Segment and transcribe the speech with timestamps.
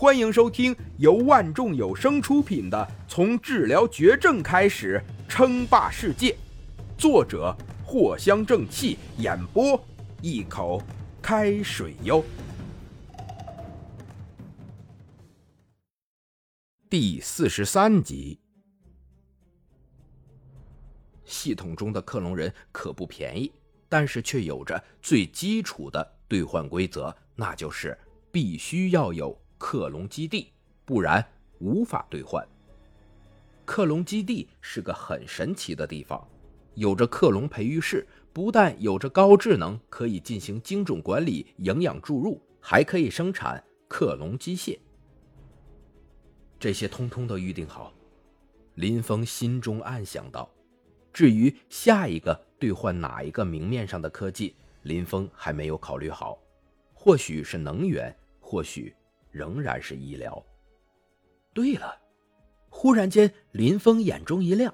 [0.00, 2.78] 欢迎收听由万众有声出品的
[3.12, 6.30] 《从治疗绝症开始称霸世界》，
[6.96, 7.52] 作者
[7.84, 9.84] 藿香正气，演播
[10.22, 10.80] 一口
[11.20, 12.24] 开水哟。
[16.88, 18.38] 第四十三集，
[21.24, 23.50] 系统中的克隆人可不便宜，
[23.88, 27.98] 但是却有着最基础的兑换规则，那就是
[28.30, 29.36] 必须要有。
[29.58, 30.52] 克隆基地，
[30.84, 31.24] 不然
[31.58, 32.46] 无法兑换。
[33.64, 36.26] 克隆基地是个很神奇的地方，
[36.74, 44.78] 有着克隆培育室，不但有着高智能，可以进行精准管理、营养注入，还可以生产克隆机械。
[46.58, 47.92] 这些通通都预定好，
[48.76, 50.48] 林峰心中暗想到。
[51.12, 56.38] 至于下一个兑换哪一个明面上的科技，林峰还没有考虑好，
[56.94, 58.94] 或许是能源，或许。
[59.30, 60.44] 仍然是医疗。
[61.54, 61.96] 对了，
[62.68, 64.72] 忽然间，林峰眼中一亮。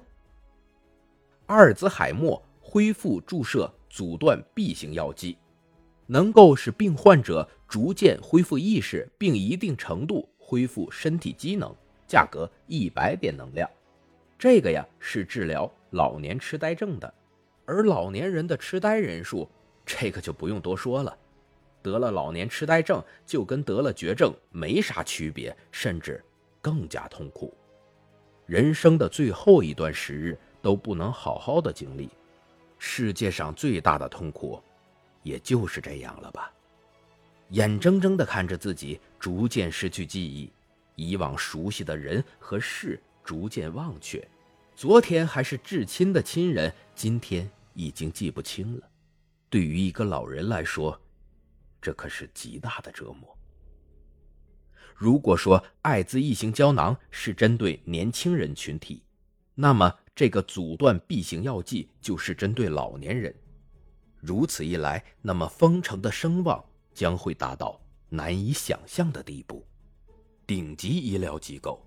[1.47, 5.37] 阿尔兹海默恢复注射阻断 B 型药剂，
[6.07, 11.75] 能够使病患者逐渐恢复意识，并一定程度恢复身体机能。
[12.07, 13.67] 价格一百点能量。
[14.37, 17.11] 这个呀，是治疗老年痴呆症的。
[17.65, 19.49] 而老年人的痴呆人数，
[19.83, 21.17] 这个就不用多说了。
[21.85, 26.19] 得了老年痴呆症，就跟得了绝症没啥区别，甚至
[26.59, 27.55] 更加痛苦。
[28.47, 32.09] 人生的最后一段时日都不能好好的经历，
[32.79, 34.59] 世界上最大的痛苦，
[35.21, 36.51] 也就是这样了吧？
[37.49, 40.51] 眼睁睁地看着自己逐渐失去记忆，
[40.95, 44.27] 以往熟悉的人和事逐渐忘却，
[44.75, 48.89] 昨天还是至亲的亲人，今天已经记不清了。
[49.47, 50.99] 对于一个老人来说，
[51.85, 53.37] 这可是极大的折磨。
[54.95, 59.03] 如果说艾滋异型胶囊是针对年轻人群体，
[59.53, 63.31] 那么这个阻断 B 型药剂就是针对老年人。
[64.19, 67.79] 如此一来，那么丰城的声望将会达到
[68.09, 69.63] 难以想象的地步。
[70.47, 71.85] 顶级医疗机构，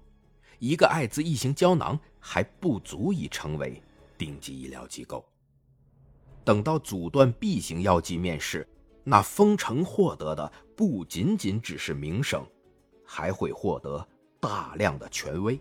[0.60, 3.82] 一个艾滋异型胶囊还不足以成为
[4.16, 5.28] 顶级医疗机构。
[6.44, 8.64] 等到阻断 B 型药剂面世。
[9.10, 12.46] 那封城获得的不仅仅只是名声，
[13.02, 14.06] 还会获得
[14.38, 15.58] 大量的权威。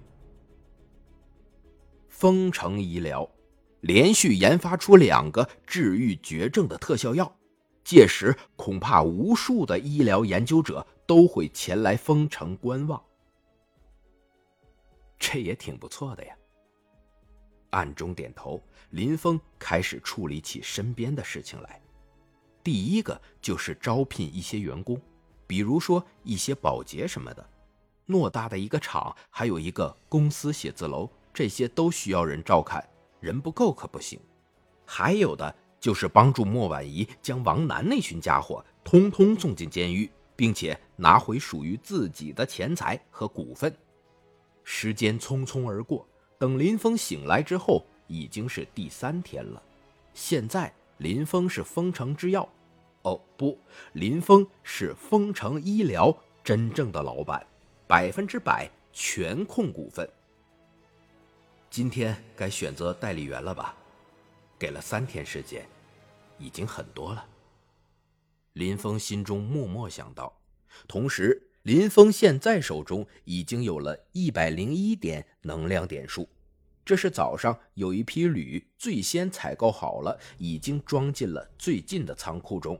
[2.09, 3.25] 封城医疗
[3.79, 7.33] 连续研发出两个治愈绝症的特效药，
[7.85, 13.01] 届时恐怕无数的医疗研究者都会前来封城观望。
[15.17, 16.35] 这也挺不错的呀。
[17.69, 21.81] 暗中点头，林峰开始处理起身边的事情来。
[22.67, 25.01] 第一个就是招聘一些员工，
[25.47, 27.49] 比如说一些保洁什么的。
[28.05, 32.85] 偌大的一个厂，还有一个公司写字楼，这些都需要人照看，
[33.21, 34.19] 人不够可不行。
[34.85, 43.73] 还有的就是帮助莫婉仪将王楠那群家伙通通送进监狱，并且拿回属于自己的钱财和股份。
[44.65, 46.05] 时间匆匆而过，
[46.37, 49.63] 等林峰醒来之后，已经是第三天了。
[50.13, 52.45] 现在林峰是丰城制药。
[53.07, 53.57] 哦不，
[53.93, 56.13] 林峰是丰城医疗
[56.43, 57.45] 真正的老板，
[57.87, 60.07] 百分之百全控股份。
[61.69, 63.73] 今天该选择代理员了吧？
[64.59, 65.65] 给了三天时间，
[66.37, 67.25] 已经很多了。
[68.53, 70.33] 林峰心中默默想到。
[70.85, 76.27] 同时，林峰现在手中已经有了一百零一点能量点数，
[76.83, 82.79] 这是早上有一批铝最先采购好了，已经装进了最近的仓库中。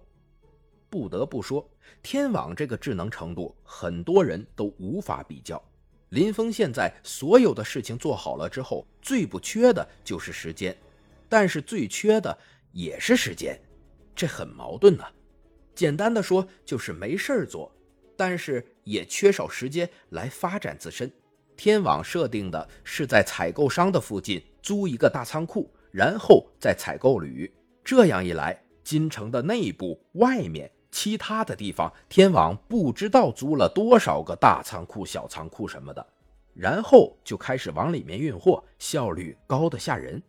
[0.90, 1.70] 不得不说，
[2.02, 5.62] 天网这个智能程度，很多人都无法比较。
[6.10, 10.76] 林峰现在所有的事情做好了之后，最不缺的就是时间，
[11.28, 12.38] 但是最缺的
[12.72, 13.60] 也是时间，
[14.16, 15.04] 这很矛盾呢。
[15.76, 17.70] 简单的说，就是没事儿做，
[18.16, 21.12] 但是也缺少时间来发展自身。
[21.58, 27.52] 天网设定的是在采购商的附近租一个大仓库，然后再采购铝。
[27.84, 30.72] 这样一来，金城的内部、外面。
[31.00, 36.04] 其他的地方，天网不知道租了多少个大仓库、小仓库什么的，
[36.56, 40.20] 然后就开始往里面运货，效率高的吓人。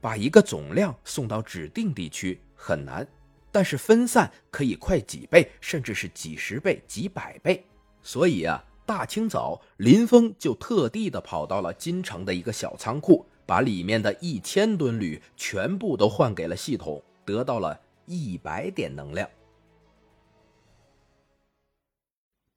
[0.00, 3.04] 把一个总量送到指定地区很难，
[3.50, 7.64] 但是分散可以快几倍，甚至是几十倍、几百倍。
[8.00, 19.28] 所以啊，大清早林峰就特地的跑到了金城的一个小仓库，把里面的一千吨铝全部都换给了系统，得到了一百点能量。